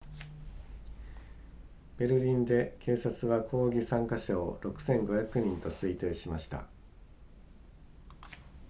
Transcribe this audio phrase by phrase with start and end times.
[1.99, 6.65] ベルリンで警察は抗議参加者を 6,500 人と推定しました